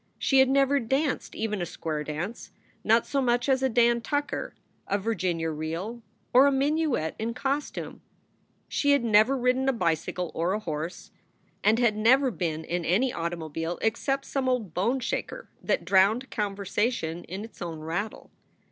[0.17, 2.49] She had never danced even a square dance,
[2.83, 4.55] not so much as a Dan Tucker,
[4.87, 6.01] a Virginia reel,
[6.33, 8.01] or a minuet in costume.
[8.67, 11.11] She had never ridden a bicycle or a horse,
[11.63, 17.23] and had never been in any automobile except some old bone shaker that drowned conversation
[17.25, 18.31] in its own rattle.